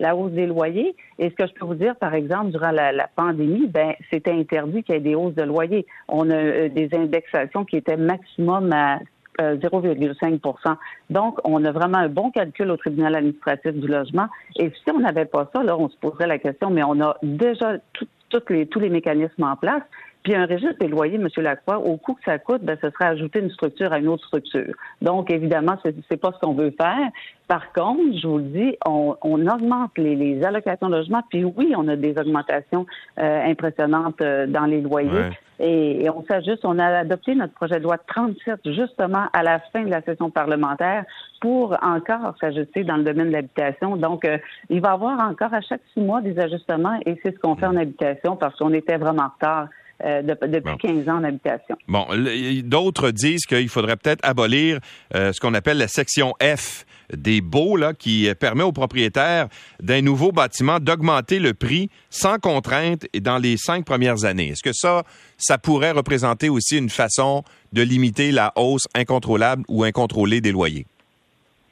la 0.00 0.16
hausse 0.16 0.32
des 0.32 0.46
loyers. 0.46 0.96
Et 1.18 1.30
ce 1.30 1.34
que 1.34 1.46
je 1.46 1.52
peux 1.52 1.66
vous 1.66 1.74
dire, 1.74 1.94
par 1.96 2.14
exemple, 2.14 2.50
durant 2.50 2.72
la, 2.72 3.08
pandémie, 3.14 3.68
ben 3.68 3.94
c'était 4.10 4.32
interdit 4.32 4.82
qu'il 4.82 4.94
y 4.96 4.98
ait 4.98 5.00
des 5.00 5.14
hausses 5.14 5.34
de 5.34 5.42
loyers. 5.42 5.86
On 6.08 6.28
a 6.30 6.34
euh, 6.34 6.68
des 6.68 6.88
indexations 6.92 7.64
qui 7.64 7.76
étaient 7.76 7.96
maximum 7.96 8.72
à 8.72 8.98
0,5% 9.38 10.54
euh, 10.68 10.74
Donc, 11.10 11.38
on 11.44 11.64
a 11.64 11.72
vraiment 11.72 11.98
un 11.98 12.08
bon 12.08 12.30
calcul 12.30 12.70
au 12.70 12.76
tribunal 12.76 13.14
administratif 13.14 13.72
du 13.72 13.86
logement. 13.86 14.26
Et 14.56 14.70
si 14.70 14.90
on 14.90 15.00
n'avait 15.00 15.26
pas 15.26 15.48
ça, 15.54 15.62
là, 15.62 15.76
on 15.78 15.88
se 15.88 15.96
poserait 15.96 16.26
la 16.26 16.38
question, 16.38 16.70
mais 16.70 16.82
on 16.82 17.00
a 17.00 17.16
déjà 17.22 17.74
les, 18.48 18.66
tous 18.66 18.80
les 18.80 18.90
mécanismes 18.90 19.44
en 19.44 19.56
place. 19.56 19.82
Puis 20.22 20.34
un 20.34 20.46
registre 20.46 20.78
des 20.78 20.88
loyers, 20.88 21.16
M. 21.16 21.28
Lacroix, 21.38 21.78
au 21.78 21.96
coût 21.96 22.14
que 22.14 22.24
ça 22.24 22.38
coûte, 22.38 22.62
ben, 22.62 22.76
ce 22.82 22.90
serait 22.90 23.06
ajouter 23.06 23.40
une 23.40 23.50
structure 23.50 23.92
à 23.92 23.98
une 23.98 24.08
autre 24.08 24.26
structure. 24.26 24.74
Donc, 25.00 25.30
évidemment, 25.30 25.78
c'est, 25.82 25.94
n'est 26.10 26.16
pas 26.18 26.32
ce 26.32 26.38
qu'on 26.38 26.52
veut 26.52 26.74
faire. 26.78 27.08
Par 27.48 27.72
contre, 27.72 28.18
je 28.20 28.28
vous 28.28 28.38
le 28.38 28.44
dis, 28.44 28.76
on, 28.86 29.16
augmente 29.22 29.92
les, 29.96 30.44
allocations 30.44 30.88
de 30.88 30.96
logement, 30.96 31.22
puis 31.30 31.44
oui, 31.44 31.72
on 31.76 31.88
a 31.88 31.96
des 31.96 32.14
augmentations 32.18 32.86
euh, 33.18 33.44
impressionnantes 33.44 34.20
euh, 34.20 34.46
dans 34.46 34.66
les 34.66 34.80
loyers. 34.80 35.30
Et, 35.58 36.08
on 36.10 36.24
s'ajuste. 36.24 36.64
On 36.64 36.78
a 36.78 36.86
adopté 36.98 37.34
notre 37.34 37.52
projet 37.54 37.78
de 37.78 37.84
loi 37.84 37.98
37 37.98 38.60
justement 38.72 39.26
à 39.32 39.42
la 39.42 39.60
fin 39.72 39.82
de 39.82 39.90
la 39.90 40.00
session 40.02 40.30
parlementaire 40.30 41.04
pour 41.40 41.76
encore 41.82 42.34
s'ajuster 42.40 42.84
dans 42.84 42.96
le 42.96 43.04
domaine 43.04 43.28
de 43.28 43.32
l'habitation. 43.32 43.96
Donc, 43.96 44.24
euh, 44.24 44.38
il 44.70 44.80
va 44.80 44.90
y 44.90 44.92
avoir 44.92 45.20
encore 45.20 45.52
à 45.52 45.60
chaque 45.60 45.82
six 45.92 46.00
mois 46.00 46.20
des 46.20 46.38
ajustements 46.38 46.98
et 47.04 47.18
c'est 47.22 47.34
ce 47.34 47.40
qu'on 47.40 47.56
fait 47.56 47.66
en 47.66 47.76
habitation 47.76 48.36
parce 48.36 48.56
qu'on 48.56 48.72
était 48.72 48.96
vraiment 48.96 49.24
en 49.24 49.28
retard. 49.28 49.68
Euh, 50.04 50.22
depuis 50.22 50.76
15 50.78 51.08
ans 51.08 51.18
en 51.18 51.24
habitation. 51.24 51.76
Bon, 51.86 52.06
d'autres 52.64 53.10
disent 53.10 53.44
qu'il 53.44 53.68
faudrait 53.68 53.96
peut-être 53.96 54.20
abolir 54.22 54.78
euh, 55.14 55.32
ce 55.32 55.40
qu'on 55.40 55.52
appelle 55.52 55.76
la 55.78 55.88
section 55.88 56.32
F 56.42 56.86
des 57.14 57.40
baux, 57.40 57.76
là, 57.76 57.92
qui 57.92 58.28
permet 58.38 58.62
aux 58.62 58.72
propriétaires 58.72 59.48
d'un 59.82 60.00
nouveau 60.00 60.32
bâtiment 60.32 60.78
d'augmenter 60.78 61.38
le 61.38 61.54
prix 61.54 61.90
sans 62.08 62.38
contrainte 62.38 63.06
et 63.12 63.20
dans 63.20 63.38
les 63.38 63.56
cinq 63.56 63.84
premières 63.84 64.24
années. 64.24 64.50
Est-ce 64.50 64.62
que 64.62 64.72
ça, 64.72 65.02
ça 65.36 65.58
pourrait 65.58 65.90
représenter 65.90 66.48
aussi 66.48 66.78
une 66.78 66.88
façon 66.88 67.42
de 67.72 67.82
limiter 67.82 68.32
la 68.32 68.52
hausse 68.56 68.86
incontrôlable 68.94 69.64
ou 69.68 69.84
incontrôlée 69.84 70.40
des 70.40 70.52
loyers? 70.52 70.86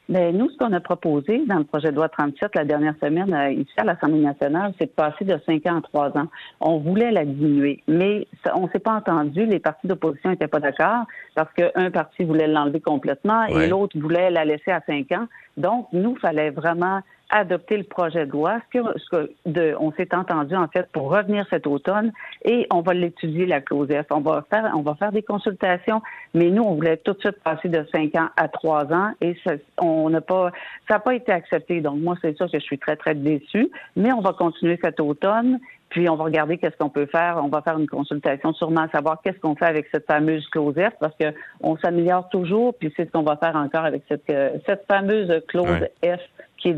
Bien, 0.09 0.31
nous, 0.31 0.49
ce 0.49 0.57
qu'on 0.57 0.73
a 0.73 0.79
proposé 0.79 1.45
dans 1.45 1.59
le 1.59 1.65
projet 1.65 1.91
de 1.91 1.95
loi 1.95 2.09
37 2.09 2.55
la 2.55 2.65
dernière 2.65 2.95
semaine 2.99 3.31
euh, 3.31 3.51
ici 3.51 3.71
à 3.77 3.83
l'Assemblée 3.83 4.21
nationale, 4.21 4.73
c'est 4.79 4.87
de 4.87 4.91
passer 4.91 5.23
de 5.23 5.39
5 5.45 5.63
ans 5.67 5.77
à 5.77 5.81
3 5.81 6.17
ans. 6.17 6.27
On 6.59 6.79
voulait 6.79 7.11
la 7.11 7.25
diminuer, 7.25 7.83
mais 7.87 8.27
on 8.55 8.63
ne 8.63 8.69
s'est 8.69 8.79
pas 8.79 8.93
entendu. 8.93 9.45
Les 9.45 9.59
partis 9.59 9.85
d'opposition 9.85 10.31
n'étaient 10.31 10.47
pas 10.47 10.59
d'accord 10.59 11.05
parce 11.35 11.53
qu'un 11.53 11.91
parti 11.91 12.23
voulait 12.23 12.47
l'enlever 12.47 12.81
complètement 12.81 13.45
et 13.45 13.67
l'autre 13.67 13.99
voulait 13.99 14.31
la 14.31 14.45
laisser 14.45 14.71
à 14.71 14.81
5 14.87 15.11
ans. 15.11 15.27
Donc, 15.57 15.89
nous, 15.93 16.15
il 16.17 16.19
fallait 16.19 16.49
vraiment 16.49 17.01
adopter 17.29 17.77
le 17.77 17.83
projet 17.83 18.25
de 18.25 18.31
loi. 18.31 18.59
Ce 18.73 19.09
que, 19.09 19.31
de, 19.45 19.75
on 19.79 19.91
s'est 19.93 20.13
entendu 20.13 20.55
en 20.55 20.67
fait 20.67 20.89
pour 20.91 21.09
revenir 21.09 21.45
cet 21.49 21.67
automne 21.67 22.11
et 22.43 22.67
on 22.71 22.81
va 22.81 22.93
l'étudier 22.93 23.45
la 23.45 23.61
clause 23.61 23.87
F. 23.89 24.05
On 24.11 24.21
va 24.21 24.45
faire, 24.49 24.71
on 24.75 24.81
va 24.81 24.95
faire 24.95 25.11
des 25.11 25.23
consultations, 25.23 26.01
mais 26.33 26.49
nous 26.49 26.63
on 26.63 26.75
voulait 26.75 26.97
tout 26.97 27.13
de 27.13 27.19
suite 27.19 27.41
passer 27.43 27.69
de 27.69 27.85
cinq 27.93 28.15
ans 28.15 28.29
à 28.37 28.47
trois 28.47 28.91
ans 28.93 29.11
et 29.21 29.35
ça, 29.43 29.53
on 29.77 30.09
n'a 30.09 30.21
pas, 30.21 30.51
ça 30.87 30.95
n'a 30.95 30.99
pas 30.99 31.15
été 31.15 31.31
accepté. 31.31 31.81
Donc 31.81 31.99
moi 31.99 32.15
c'est 32.21 32.35
sûr 32.35 32.49
que 32.51 32.59
je 32.59 32.63
suis 32.63 32.79
très 32.79 32.95
très 32.95 33.15
déçue, 33.15 33.69
mais 33.95 34.11
on 34.11 34.21
va 34.21 34.33
continuer 34.33 34.79
cet 34.81 34.99
automne 34.99 35.59
puis 35.89 36.07
on 36.07 36.15
va 36.15 36.25
regarder 36.25 36.57
qu'est-ce 36.57 36.77
qu'on 36.77 36.89
peut 36.89 37.07
faire. 37.07 37.39
On 37.43 37.49
va 37.49 37.61
faire 37.61 37.77
une 37.77 37.87
consultation 37.87 38.53
sûrement 38.53 38.81
à 38.81 38.89
savoir 38.89 39.21
qu'est-ce 39.23 39.39
qu'on 39.39 39.55
fait 39.55 39.65
avec 39.65 39.87
cette 39.91 40.05
fameuse 40.05 40.47
clause 40.49 40.75
F 40.75 40.93
parce 40.99 41.15
que 41.19 41.33
on 41.61 41.77
s'améliore 41.77 42.29
toujours. 42.29 42.75
Puis 42.75 42.93
c'est 42.95 43.05
ce 43.05 43.11
qu'on 43.11 43.23
va 43.23 43.37
faire 43.37 43.55
encore 43.55 43.85
avec 43.85 44.03
cette, 44.07 44.29
euh, 44.29 44.51
cette 44.65 44.85
fameuse 44.87 45.43
clause 45.47 45.87
F 46.03 46.19
qui 46.61 46.69
est. 46.69 46.75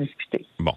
Bon, 0.59 0.73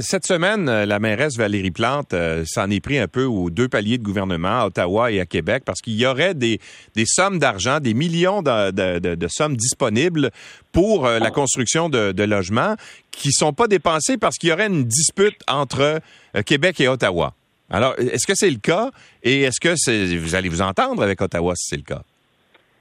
cette 0.00 0.26
semaine, 0.26 0.68
euh, 0.68 0.86
la 0.86 0.98
mairesse 0.98 1.36
Valérie 1.36 1.70
Plante 1.70 2.14
euh, 2.14 2.44
s'en 2.46 2.70
est 2.70 2.80
pris 2.80 2.98
un 2.98 3.06
peu 3.06 3.24
aux 3.24 3.50
deux 3.50 3.68
paliers 3.68 3.98
de 3.98 4.02
gouvernement, 4.02 4.60
à 4.60 4.66
Ottawa 4.66 5.12
et 5.12 5.20
à 5.20 5.26
Québec, 5.26 5.62
parce 5.64 5.80
qu'il 5.80 5.94
y 5.94 6.06
aurait 6.06 6.34
des, 6.34 6.60
des 6.94 7.04
sommes 7.06 7.38
d'argent, 7.38 7.80
des 7.80 7.94
millions 7.94 8.42
de, 8.42 8.70
de, 8.98 9.28
sommes 9.28 9.56
disponibles 9.56 10.30
pour 10.72 11.06
la 11.06 11.30
construction 11.30 11.88
de, 11.88 12.24
logements 12.24 12.76
qui 13.10 13.32
sont 13.32 13.52
pas 13.52 13.68
dépensés 13.68 14.16
parce 14.16 14.36
qu'il 14.36 14.48
y 14.48 14.52
aurait 14.52 14.66
une 14.66 14.84
dispute 14.84 15.38
entre 15.46 16.00
Québec 16.46 16.80
et 16.80 16.88
Ottawa. 16.88 17.34
Alors, 17.70 17.94
est-ce 17.98 18.26
que 18.26 18.34
c'est 18.34 18.50
le 18.50 18.58
cas? 18.58 18.90
Et 19.22 19.42
est-ce 19.42 19.60
que 19.60 20.18
vous 20.18 20.34
allez 20.34 20.48
vous 20.48 20.62
entendre 20.62 21.02
avec 21.02 21.20
Ottawa 21.20 21.54
si 21.56 21.68
c'est 21.68 21.76
le 21.76 21.82
cas? 21.82 22.02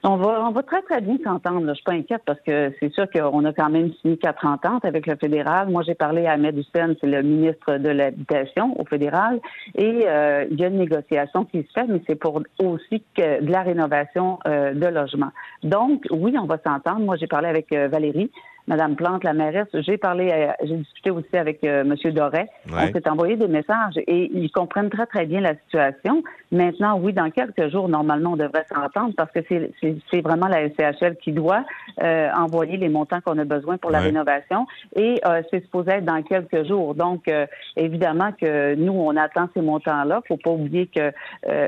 On 0.05 0.17
va, 0.17 0.45
on 0.45 0.51
va 0.51 0.63
très, 0.63 0.81
très 0.81 0.99
bien 0.99 1.17
s'entendre. 1.23 1.65
Je 1.69 1.75
suis 1.75 1.83
pas 1.83 1.93
inquiète 1.93 2.23
parce 2.25 2.39
que 2.41 2.73
c'est 2.77 2.91
sûr 2.93 3.09
qu'on 3.09 3.45
a 3.45 3.53
quand 3.53 3.69
même 3.69 3.93
signé 4.01 4.17
quatre 4.17 4.45
ententes 4.45 4.83
avec 4.83 5.07
le 5.07 5.15
fédéral. 5.15 5.69
Moi, 5.69 5.81
j'ai 5.87 5.95
parlé 5.95 6.25
à 6.25 6.33
Ahmed 6.33 6.57
Hussein, 6.57 6.93
c'est 6.99 7.07
le 7.07 7.21
ministre 7.23 7.77
de 7.77 7.87
l'Habitation 7.87 8.77
au 8.77 8.83
fédéral, 8.83 9.39
et 9.75 10.03
euh, 10.05 10.45
il 10.51 10.59
y 10.59 10.65
a 10.65 10.67
une 10.67 10.79
négociation 10.79 11.45
qui 11.45 11.63
se 11.63 11.71
fait, 11.71 11.87
mais 11.87 12.01
c'est 12.05 12.15
pour 12.15 12.41
aussi 12.59 13.01
que 13.15 13.41
de 13.41 13.49
la 13.49 13.61
rénovation 13.61 14.39
euh, 14.45 14.73
de 14.73 14.87
logements. 14.87 15.31
Donc, 15.63 16.03
oui, 16.11 16.35
on 16.37 16.47
va 16.47 16.57
s'entendre. 16.57 16.99
Moi, 16.99 17.15
j'ai 17.15 17.27
parlé 17.27 17.47
avec 17.47 17.71
euh, 17.71 17.87
Valérie. 17.87 18.29
Madame 18.67 18.95
Plante, 18.95 19.23
la 19.23 19.33
mairesse, 19.33 19.67
j'ai 19.73 19.97
parlé, 19.97 20.53
j'ai 20.63 20.77
discuté 20.77 21.11
aussi 21.11 21.35
avec 21.35 21.63
euh, 21.65 21.81
M. 21.81 21.95
Doré. 22.13 22.47
On 22.71 22.77
s'est 22.77 23.09
envoyé 23.09 23.35
des 23.35 23.49
messages 23.49 23.97
et 23.97 24.31
ils 24.33 24.49
comprennent 24.51 24.89
très, 24.89 25.05
très 25.05 25.25
bien 25.25 25.41
la 25.41 25.55
situation. 25.55 26.23
Maintenant, 26.51 26.97
oui, 26.97 27.13
dans 27.13 27.29
quelques 27.29 27.69
jours, 27.71 27.89
normalement, 27.89 28.33
on 28.33 28.35
devrait 28.37 28.65
s'entendre 28.73 29.13
parce 29.17 29.31
que 29.31 29.39
c'est 29.49 30.21
vraiment 30.21 30.47
la 30.47 30.69
SCHL 30.69 31.17
qui 31.21 31.31
doit 31.33 31.65
euh, 32.01 32.29
envoyer 32.31 32.77
les 32.77 32.89
montants 32.89 33.19
qu'on 33.21 33.37
a 33.37 33.43
besoin 33.43 33.77
pour 33.77 33.91
la 33.91 33.99
rénovation 33.99 34.65
et 34.95 35.19
euh, 35.25 35.41
c'est 35.49 35.61
supposé 35.61 35.91
être 35.91 36.05
dans 36.05 36.21
quelques 36.21 36.65
jours. 36.65 36.95
Donc, 36.95 37.27
euh, 37.27 37.45
évidemment 37.75 38.31
que 38.39 38.75
nous, 38.75 38.93
on 38.93 39.17
attend 39.17 39.49
ces 39.53 39.61
montants-là. 39.61 40.21
Faut 40.27 40.37
pas 40.37 40.51
oublier 40.51 40.87
que 40.87 41.11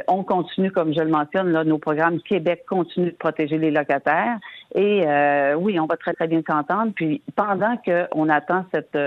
on 0.08 0.24
continue, 0.24 0.72
comme 0.72 0.94
je 0.94 1.02
le 1.02 1.10
mentionne, 1.10 1.52
là, 1.52 1.64
nos 1.64 1.80
programmes 1.80 2.22
Québec 2.22 2.64
continuent 2.68 3.12
de 3.12 3.18
protéger 3.18 3.58
les 3.58 3.72
locataires 3.72 4.38
et 4.74 5.06
oui, 5.56 5.80
on 5.80 5.86
va 5.86 5.98
très, 5.98 6.14
très 6.14 6.28
bien 6.28 6.42
s'entendre. 6.48 6.92
Puis 6.96 7.22
pendant 7.36 7.78
qu'on 7.78 8.30
attend 8.30 8.66
cette 8.74 8.98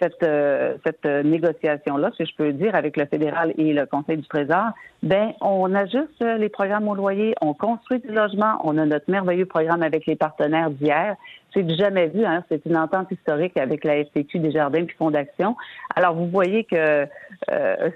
cette, 0.00 0.22
euh, 0.22 0.76
cette 0.84 1.04
négociation-là, 1.04 2.10
si 2.16 2.26
je 2.26 2.34
peux 2.36 2.52
dire, 2.52 2.74
avec 2.74 2.96
le 2.96 3.06
fédéral 3.06 3.52
et 3.56 3.72
le 3.72 3.86
Conseil 3.86 4.18
du 4.18 4.26
Trésor, 4.26 4.70
ben 5.02 5.32
on 5.40 5.74
ajuste 5.74 6.20
les 6.20 6.48
programmes 6.48 6.88
au 6.88 6.94
loyer, 6.94 7.34
on 7.40 7.54
construit 7.54 8.00
du 8.00 8.08
logement, 8.08 8.58
on 8.64 8.76
a 8.78 8.84
notre 8.84 9.10
merveilleux 9.10 9.46
programme 9.46 9.82
avec 9.82 10.06
les 10.06 10.16
partenaires 10.16 10.70
d'hier. 10.70 11.16
C'est 11.52 11.68
jamais 11.76 12.08
vu, 12.08 12.24
hein, 12.24 12.44
c'est 12.48 12.64
une 12.66 12.76
entente 12.76 13.10
historique 13.10 13.56
avec 13.56 13.84
la 13.84 14.04
FTQ 14.04 14.40
des 14.40 14.52
Jardins 14.52 14.84
puis 14.84 14.96
Fonds 14.98 15.10
d'Action. 15.10 15.56
Alors 15.94 16.14
vous 16.14 16.28
voyez 16.28 16.64
que 16.64 17.06
euh, 17.50 17.90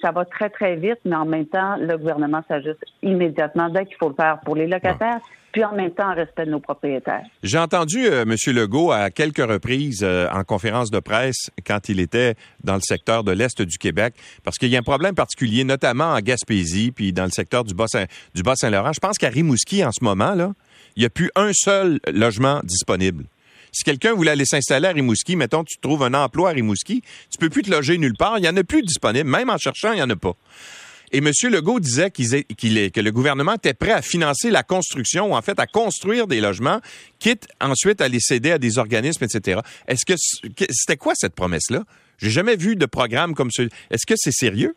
ça 0.00 0.12
va 0.12 0.24
très 0.24 0.50
très 0.50 0.76
vite, 0.76 0.98
mais 1.04 1.16
en 1.16 1.24
même 1.24 1.46
temps, 1.46 1.76
le 1.78 1.96
gouvernement 1.96 2.42
s'ajuste 2.46 2.84
immédiatement 3.02 3.68
dès 3.70 3.86
qu'il 3.86 3.96
faut 3.96 4.08
le 4.08 4.14
faire 4.14 4.38
pour 4.44 4.54
les 4.54 4.66
locataires 4.66 5.20
puis 5.52 5.64
en 5.64 5.74
même 5.74 5.90
temps 5.92 6.10
en 6.10 6.14
respect 6.14 6.46
de 6.46 6.50
nos 6.50 6.60
propriétaires. 6.60 7.22
J'ai 7.42 7.58
entendu 7.58 8.06
euh, 8.06 8.22
M. 8.22 8.34
Legault 8.54 8.90
à 8.90 9.10
quelques 9.10 9.46
reprises 9.46 10.02
euh, 10.02 10.26
en 10.32 10.42
conférence 10.44 10.90
de 10.90 10.98
presse 10.98 11.50
quand 11.66 11.88
il 11.88 12.00
était 12.00 12.34
dans 12.64 12.74
le 12.74 12.80
secteur 12.80 13.22
de 13.22 13.32
l'Est 13.32 13.60
du 13.60 13.78
Québec, 13.78 14.14
parce 14.42 14.56
qu'il 14.56 14.70
y 14.70 14.76
a 14.76 14.78
un 14.78 14.82
problème 14.82 15.14
particulier, 15.14 15.64
notamment 15.64 16.12
en 16.12 16.20
Gaspésie, 16.20 16.90
puis 16.90 17.12
dans 17.12 17.24
le 17.24 17.30
secteur 17.30 17.64
du 17.64 17.74
Bas-Saint-Laurent. 17.74 18.92
Je 18.94 19.00
pense 19.00 19.18
qu'à 19.18 19.28
Rimouski, 19.28 19.84
en 19.84 19.92
ce 19.92 20.02
moment, 20.02 20.34
là, 20.34 20.52
il 20.96 21.00
n'y 21.00 21.06
a 21.06 21.10
plus 21.10 21.30
un 21.34 21.52
seul 21.52 22.00
logement 22.12 22.60
disponible. 22.64 23.24
Si 23.72 23.84
quelqu'un 23.84 24.12
voulait 24.12 24.32
aller 24.32 24.44
s'installer 24.44 24.88
à 24.88 24.92
Rimouski, 24.92 25.34
mettons, 25.34 25.64
tu 25.64 25.78
trouves 25.78 26.02
un 26.02 26.12
emploi 26.12 26.50
à 26.50 26.52
Rimouski, 26.52 27.02
tu 27.30 27.38
peux 27.38 27.48
plus 27.48 27.62
te 27.62 27.70
loger 27.70 27.96
nulle 27.96 28.16
part. 28.16 28.38
Il 28.38 28.42
n'y 28.42 28.48
en 28.48 28.56
a 28.56 28.64
plus 28.64 28.82
disponible. 28.82 29.28
Même 29.28 29.48
en 29.48 29.56
cherchant, 29.56 29.92
il 29.92 29.96
n'y 29.96 30.02
en 30.02 30.10
a 30.10 30.16
pas. 30.16 30.36
Et 31.10 31.18
M. 31.18 31.30
Legault 31.50 31.80
disait 31.80 32.10
que 32.10 33.00
le 33.00 33.10
gouvernement 33.10 33.54
était 33.54 33.74
prêt 33.74 33.92
à 33.92 34.02
financer 34.02 34.50
la 34.50 34.62
construction, 34.62 35.32
ou 35.32 35.34
en 35.34 35.42
fait 35.42 35.58
à 35.58 35.66
construire 35.66 36.26
des 36.26 36.40
logements, 36.40 36.80
quitte 37.18 37.48
ensuite 37.60 38.00
à 38.00 38.08
les 38.08 38.20
céder 38.20 38.52
à 38.52 38.58
des 38.58 38.78
organismes, 38.78 39.24
etc. 39.24 39.60
Est-ce 39.86 40.06
que 40.06 40.14
c'était 40.70 40.96
quoi 40.96 41.14
cette 41.14 41.34
promesse-là? 41.34 41.84
J'ai 42.18 42.30
jamais 42.30 42.56
vu 42.56 42.76
de 42.76 42.86
programme 42.86 43.34
comme 43.34 43.50
celui. 43.50 43.70
Est-ce 43.90 44.06
que 44.06 44.14
c'est 44.16 44.32
sérieux? 44.32 44.74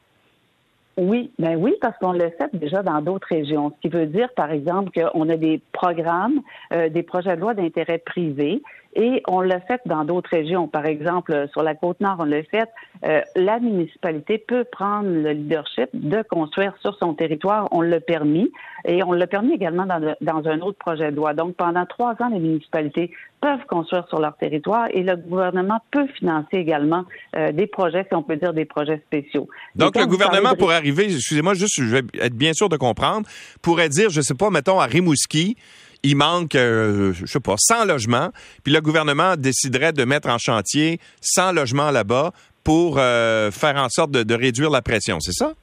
Oui, 0.97 1.31
ben 1.39 1.57
oui, 1.57 1.75
parce 1.81 1.97
qu'on 1.97 2.13
le 2.13 2.29
fait 2.37 2.49
déjà 2.53 2.81
dans 2.81 3.01
d'autres 3.01 3.27
régions. 3.29 3.71
Ce 3.75 3.81
qui 3.81 3.89
veut 3.89 4.05
dire, 4.05 4.29
par 4.33 4.51
exemple, 4.51 4.91
qu'on 4.91 5.27
a 5.27 5.35
des 5.35 5.61
programmes, 5.73 6.39
euh, 6.73 6.87
des 6.87 7.03
projets 7.03 7.35
de 7.35 7.41
loi 7.41 7.53
d'intérêt 7.53 7.97
privé 7.97 8.63
et 8.95 9.21
on 9.27 9.41
l'a 9.41 9.59
fait 9.59 9.81
dans 9.85 10.05
d'autres 10.05 10.29
régions. 10.31 10.67
Par 10.67 10.85
exemple, 10.85 11.47
sur 11.51 11.63
la 11.63 11.75
côte 11.75 11.99
nord, 11.99 12.17
on 12.19 12.23
l'a 12.23 12.43
fait. 12.43 12.69
Euh, 13.05 13.21
la 13.35 13.59
municipalité 13.59 14.37
peut 14.37 14.63
prendre 14.63 15.09
le 15.09 15.31
leadership 15.31 15.89
de 15.93 16.23
construire 16.29 16.73
sur 16.81 16.97
son 16.97 17.13
territoire. 17.13 17.67
On 17.71 17.81
l'a 17.81 17.99
permis. 17.99 18.51
Et 18.87 19.03
on 19.03 19.13
l'a 19.13 19.27
permis 19.27 19.53
également 19.53 19.85
dans, 19.85 20.15
dans, 20.21 20.47
un 20.47 20.59
autre 20.61 20.77
projet 20.77 21.11
de 21.11 21.15
loi. 21.15 21.33
Donc, 21.33 21.55
pendant 21.55 21.85
trois 21.85 22.13
ans, 22.21 22.29
les 22.31 22.39
municipalités 22.39 23.11
peuvent 23.41 23.65
construire 23.67 24.07
sur 24.07 24.19
leur 24.19 24.37
territoire 24.37 24.87
et 24.91 25.03
le 25.03 25.15
gouvernement 25.15 25.79
peut 25.91 26.07
financer 26.17 26.57
également 26.57 27.03
euh, 27.35 27.51
des 27.51 27.67
projets, 27.67 28.05
si 28.07 28.15
on 28.15 28.23
peut 28.23 28.37
dire 28.37 28.53
des 28.53 28.65
projets 28.65 29.01
spéciaux. 29.07 29.47
Donc, 29.75 29.97
le 29.97 30.05
gouvernement 30.05 30.55
pourrait 30.55 30.75
arriver, 30.75 31.05
excusez-moi, 31.05 31.53
juste, 31.53 31.81
je 31.81 31.83
vais 31.83 32.03
être 32.21 32.35
bien 32.35 32.53
sûr 32.53 32.69
de 32.69 32.77
comprendre, 32.77 33.27
pourrait 33.61 33.89
dire, 33.89 34.09
je 34.09 34.21
sais 34.21 34.35
pas, 34.35 34.49
mettons, 34.49 34.79
à 34.79 34.85
Rimouski, 34.85 35.57
il 36.05 36.15
manque, 36.15 36.55
euh, 36.55 37.13
je 37.13 37.25
sais 37.25 37.39
pas, 37.39 37.55
100 37.57 37.85
logements, 37.85 38.29
puis 38.63 38.71
le 38.71 38.79
gouvernement 38.79 39.35
déciderait 39.35 39.91
de 39.91 40.05
mettre 40.05 40.29
en 40.29 40.37
chantier 40.37 40.99
100 41.21 41.53
logements 41.53 41.91
là-bas 41.91 42.31
pour 42.63 42.97
euh, 42.97 43.51
faire 43.51 43.75
en 43.77 43.89
sorte 43.89 44.11
de, 44.11 44.33
réduire 44.33 44.69
la 44.69 44.81
pression, 44.81 45.19
c'est 45.19 45.33
ça? 45.33 45.53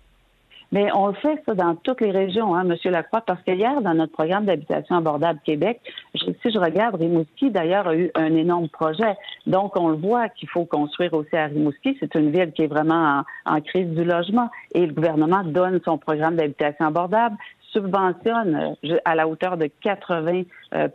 Mais 0.72 0.88
on 0.94 1.08
le 1.08 1.14
fait 1.14 1.38
ça 1.44 1.54
dans 1.54 1.74
toutes 1.74 2.00
les 2.00 2.10
régions, 2.10 2.54
hein, 2.54 2.64
M. 2.66 2.76
Lacroix, 2.90 3.20
parce 3.20 3.42
que 3.42 3.50
hier, 3.50 3.82
dans 3.82 3.92
notre 3.92 4.12
programme 4.12 4.46
d'habitation 4.46 4.96
abordable 4.96 5.38
Québec, 5.44 5.80
si 6.14 6.50
je 6.50 6.58
regarde, 6.58 6.94
Rimouski, 6.94 7.50
d'ailleurs, 7.50 7.88
a 7.88 7.94
eu 7.94 8.10
un 8.14 8.34
énorme 8.34 8.70
projet. 8.70 9.14
Donc, 9.46 9.76
on 9.76 9.90
le 9.90 9.96
voit 9.96 10.30
qu'il 10.30 10.48
faut 10.48 10.64
construire 10.64 11.12
aussi 11.12 11.36
à 11.36 11.44
Rimouski. 11.44 11.98
C'est 12.00 12.14
une 12.14 12.30
ville 12.30 12.52
qui 12.52 12.62
est 12.62 12.68
vraiment 12.68 13.22
en, 13.44 13.56
en, 13.56 13.60
crise 13.60 13.88
du 13.88 14.02
logement. 14.02 14.48
Et 14.74 14.86
le 14.86 14.94
gouvernement 14.94 15.42
donne 15.44 15.78
son 15.84 15.98
programme 15.98 16.36
d'habitation 16.36 16.86
abordable 16.86 17.36
subventionne 17.72 18.76
euh, 18.84 18.98
à 19.04 19.14
la 19.14 19.26
hauteur 19.26 19.56
de 19.56 19.66
80 19.66 20.42
euh, 20.74 20.88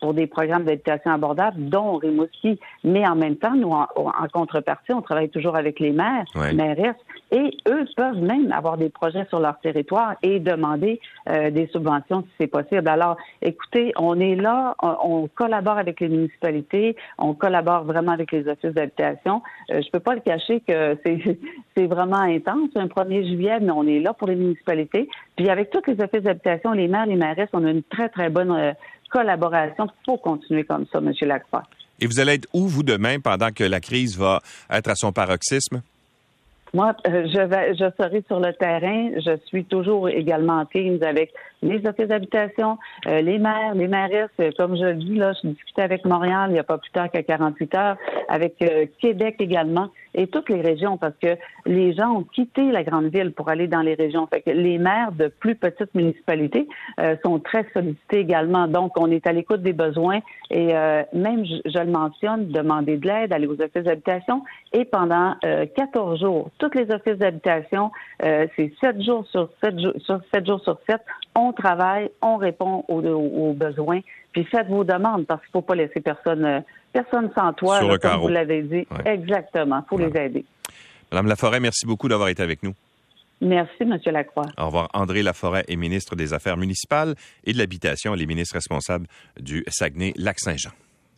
pour 0.00 0.14
des 0.14 0.26
programmes 0.26 0.64
d'habitation 0.64 1.10
abordable, 1.10 1.68
dont 1.68 1.96
Rimouski. 1.96 2.58
Mais 2.84 3.06
en 3.06 3.16
même 3.16 3.36
temps, 3.36 3.54
nous, 3.54 3.70
en, 3.70 3.86
contrepartie, 4.32 4.92
on 4.92 5.02
travaille 5.02 5.30
toujours 5.30 5.56
avec 5.56 5.80
les 5.80 5.92
maires, 5.92 6.24
les 6.34 6.52
maires, 6.52 6.94
et 7.32 7.56
eux 7.68 7.84
peuvent 7.96 8.20
même 8.20 8.52
avoir 8.52 8.76
des 8.76 8.88
projets 8.88 9.24
sur 9.28 9.40
leur 9.40 9.58
territoire 9.58 10.14
et 10.22 10.38
demander 10.38 11.00
euh, 11.28 11.50
des 11.50 11.66
subventions 11.68 12.22
si 12.22 12.28
c'est 12.40 12.46
possible. 12.46 12.88
Alors, 12.88 13.16
écoutez, 13.42 13.92
on 13.96 14.20
est 14.20 14.36
là, 14.36 14.74
on, 14.80 15.28
collabore 15.34 15.78
avec 15.78 16.00
les 16.00 16.08
municipalités, 16.08 16.96
on 17.18 17.34
collabore 17.34 17.84
vraiment 17.84 18.12
avec 18.12 18.30
les 18.32 18.46
offices 18.48 18.72
d'habitation. 18.72 19.42
Euh, 19.70 19.82
je 19.82 19.90
peux 19.90 20.00
pas 20.00 20.14
le 20.14 20.20
cacher 20.20 20.60
que 20.60 20.96
c'est 21.76 21.86
vraiment 21.86 22.20
intense, 22.20 22.70
un 22.76 22.86
1er 22.86 23.26
juillet, 23.26 23.58
mais 23.60 23.72
on 23.72 23.86
est 23.86 24.00
là 24.00 24.12
pour 24.12 24.28
les 24.28 24.36
municipalités. 24.36 25.08
Puis 25.36 25.48
avec 25.50 25.70
tous 25.70 25.82
les 25.86 26.00
offices 26.02 26.22
d'habitation, 26.22 26.72
les 26.72 26.88
maires, 26.88 27.06
les 27.06 27.16
maires, 27.16 27.36
on 27.52 27.64
a 27.64 27.70
une 27.70 27.82
très, 27.82 28.08
très 28.08 28.30
bonne 28.30 28.52
euh, 28.52 28.72
collaboration. 29.10 29.86
Il 29.86 30.04
faut 30.04 30.16
continuer 30.18 30.64
comme 30.64 30.86
ça, 30.92 30.98
M. 30.98 31.12
Lacroix. 31.22 31.62
Et 32.00 32.06
vous 32.06 32.20
allez 32.20 32.34
être 32.34 32.48
où, 32.52 32.66
vous, 32.66 32.82
demain, 32.82 33.20
pendant 33.20 33.50
que 33.50 33.64
la 33.64 33.80
crise 33.80 34.18
va 34.18 34.40
être 34.70 34.90
à 34.90 34.94
son 34.94 35.12
paroxysme? 35.12 35.82
Moi, 36.74 36.94
euh, 37.06 37.26
je 37.32 37.40
vais, 37.40 37.74
je 37.74 37.86
serai 37.96 38.22
sur 38.26 38.38
le 38.38 38.52
terrain. 38.52 39.10
Je 39.24 39.38
suis 39.46 39.64
toujours 39.64 40.08
également 40.10 40.60
en 40.60 40.66
Teams 40.66 41.02
avec 41.02 41.32
les 41.62 41.86
offices 41.86 42.08
d'habitation, 42.08 42.76
euh, 43.06 43.22
les 43.22 43.38
maires, 43.38 43.74
les 43.74 43.88
mairesses. 43.88 44.28
Comme 44.58 44.76
je 44.76 44.84
le 44.84 44.94
dis, 44.96 45.14
là, 45.14 45.32
je 45.42 45.48
discutais 45.48 45.82
avec 45.82 46.04
Montréal 46.04 46.50
il 46.50 46.52
n'y 46.52 46.58
a 46.58 46.64
pas 46.64 46.76
plus 46.76 46.90
tard 46.90 47.10
qu'à 47.10 47.22
48 47.22 47.74
heures, 47.76 47.96
avec 48.28 48.62
Québec 49.00 49.36
également 49.38 49.88
et 50.16 50.26
toutes 50.26 50.48
les 50.48 50.60
régions 50.60 50.96
parce 50.96 51.14
que 51.22 51.36
les 51.66 51.92
gens 51.92 52.16
ont 52.16 52.22
quitté 52.22 52.72
la 52.72 52.82
grande 52.82 53.06
ville 53.06 53.32
pour 53.32 53.48
aller 53.50 53.68
dans 53.68 53.82
les 53.82 53.94
régions. 53.94 54.26
Fait 54.26 54.40
que 54.40 54.50
les 54.50 54.78
maires 54.78 55.12
de 55.12 55.28
plus 55.28 55.54
petites 55.54 55.94
municipalités 55.94 56.66
euh, 56.98 57.16
sont 57.24 57.38
très 57.38 57.66
sollicités 57.72 58.20
également. 58.20 58.66
Donc, 58.66 58.92
on 58.98 59.10
est 59.10 59.26
à 59.26 59.32
l'écoute 59.32 59.62
des 59.62 59.74
besoins 59.74 60.20
et 60.50 60.74
euh, 60.74 61.02
même, 61.12 61.44
je, 61.44 61.78
le 61.78 61.90
mentionne, 61.90 62.48
demander 62.48 62.96
de 62.96 63.06
l'aide, 63.06 63.32
aller 63.32 63.46
aux 63.46 63.60
offices 63.60 63.84
d'habitation 63.84 64.42
et 64.72 64.84
pendant 64.84 65.34
14 65.76 66.14
euh, 66.14 66.24
jours, 66.24 66.50
toutes 66.58 66.74
les 66.74 66.90
offices 66.90 67.18
d'habitation, 67.18 67.90
c'est 68.20 68.72
7 68.80 69.02
jours 69.02 69.26
sur 69.30 69.50
7 69.62 69.78
jours 69.78 69.92
sur 69.98 70.20
7 70.32 70.46
jours 70.46 70.60
sur 70.60 70.78
7, 70.88 71.00
on 71.34 71.52
travaille, 71.52 72.10
on 72.22 72.36
répond 72.36 72.84
aux, 72.88 73.02
aux 73.02 73.52
besoins, 73.52 74.00
puis 74.32 74.44
faites 74.44 74.68
vos 74.68 74.84
demandes 74.84 75.26
parce 75.26 75.40
qu'il 75.42 75.50
ne 75.54 75.60
faut 75.60 75.66
pas 75.66 75.74
laisser 75.74 76.00
personne 76.00 76.62
personne 77.02 77.30
sans 77.34 77.52
toi, 77.52 77.80
comme 77.98 78.20
vous 78.20 78.28
l'avez 78.28 78.62
dit. 78.62 78.86
Exactement. 79.04 79.82
Il 79.84 79.88
faut 79.88 79.98
les 79.98 80.20
aider. 80.20 80.44
Madame 81.12 81.26
Laforêt, 81.28 81.60
merci 81.60 81.86
beaucoup 81.86 82.08
d'avoir 82.08 82.28
été 82.28 82.42
avec 82.42 82.62
nous. 82.62 82.74
Merci, 83.40 83.82
M. 83.82 83.98
Lacroix. 84.06 84.46
Au 84.56 84.66
revoir. 84.66 84.88
André 84.94 85.22
Laforêt 85.22 85.64
est 85.68 85.76
ministre 85.76 86.16
des 86.16 86.32
Affaires 86.32 86.56
municipales 86.56 87.14
et 87.44 87.52
de 87.52 87.58
l'Habitation. 87.58 88.14
Elle 88.14 88.22
est 88.22 88.26
ministre 88.26 88.54
responsable 88.54 89.06
du 89.38 89.62
Saguenay-Lac-Saint-Jean. 89.68 90.70